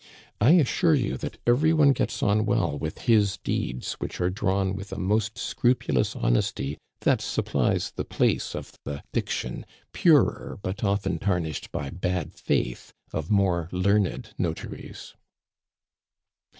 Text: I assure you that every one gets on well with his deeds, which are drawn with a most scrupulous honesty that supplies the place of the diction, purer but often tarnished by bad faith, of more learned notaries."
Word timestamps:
I 0.39 0.53
assure 0.53 0.95
you 0.95 1.15
that 1.17 1.37
every 1.45 1.73
one 1.73 1.91
gets 1.91 2.23
on 2.23 2.43
well 2.43 2.75
with 2.75 3.01
his 3.01 3.37
deeds, 3.37 3.93
which 3.99 4.19
are 4.19 4.31
drawn 4.31 4.73
with 4.75 4.91
a 4.91 4.97
most 4.97 5.37
scrupulous 5.37 6.15
honesty 6.15 6.79
that 7.01 7.21
supplies 7.21 7.91
the 7.91 8.03
place 8.03 8.55
of 8.55 8.71
the 8.83 9.03
diction, 9.13 9.63
purer 9.93 10.57
but 10.63 10.83
often 10.83 11.19
tarnished 11.19 11.71
by 11.71 11.91
bad 11.91 12.33
faith, 12.33 12.91
of 13.13 13.29
more 13.29 13.69
learned 13.71 14.29
notaries." 14.39 15.13